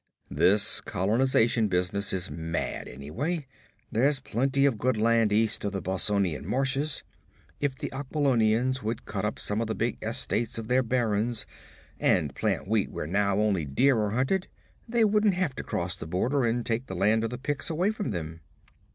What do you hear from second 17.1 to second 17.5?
of the